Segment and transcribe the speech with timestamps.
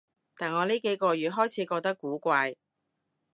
[0.35, 2.55] 但我呢幾個月開始覺得古怪